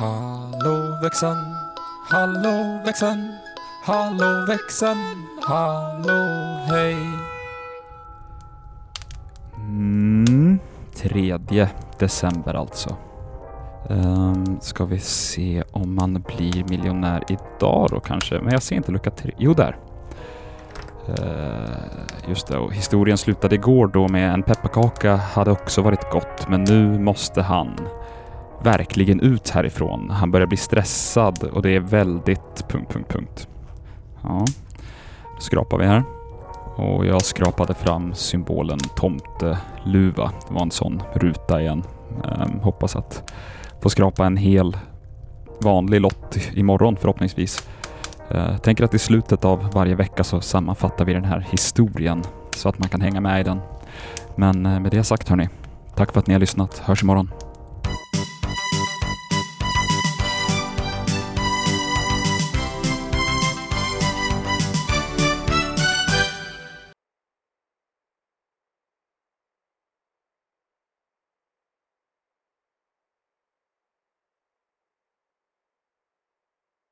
[0.00, 1.54] Hallå växeln,
[2.10, 3.32] hallå växeln,
[3.84, 6.24] hallå växeln, hallå
[6.68, 6.96] hej.
[9.56, 10.58] Mm,
[10.94, 11.38] 3
[11.98, 12.96] december alltså.
[13.88, 18.92] Um, ska vi se om man blir miljonär idag då kanske, men jag ser inte
[18.92, 19.32] lucka 3.
[19.38, 19.76] Jo, där.
[21.08, 26.48] Uh, just det, och historien slutade igår då med en pepparkaka hade också varit gott,
[26.48, 27.76] men nu måste han
[28.62, 30.10] verkligen ut härifrån.
[30.10, 32.68] Han börjar bli stressad och det är väldigt...
[32.68, 33.48] Punkt, punkt, punkt.
[34.22, 34.44] Ja,
[35.34, 36.04] då skrapar vi här.
[36.76, 40.32] Och jag skrapade fram symbolen tomteluva.
[40.48, 41.82] Det var en sån ruta igen.
[42.24, 43.32] Ehm, hoppas att
[43.80, 44.76] få skrapa en hel
[45.60, 47.68] vanlig lott imorgon förhoppningsvis.
[48.30, 52.22] Ehm, tänker att i slutet av varje vecka så sammanfattar vi den här historien
[52.56, 53.60] så att man kan hänga med i den.
[54.36, 55.48] Men eh, med det sagt hörni,
[55.94, 56.78] tack för att ni har lyssnat.
[56.78, 57.30] Hörs imorgon.